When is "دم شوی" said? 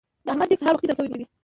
0.87-1.07